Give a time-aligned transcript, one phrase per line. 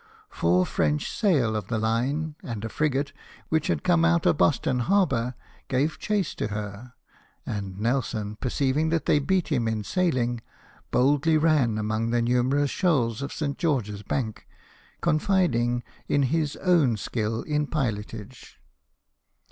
[0.31, 3.13] Four French sail of the line and a frigate,
[3.49, 5.35] which bad come out of Boston harbour,
[5.67, 6.93] gave chase to her:
[7.45, 10.41] and Nelson, perceiving that they beat him in sailing,
[10.89, 13.59] boldly ran among the numerous shoals of St.
[13.59, 14.47] George's Bank,
[15.01, 18.59] confiding in his own skill in pilotage.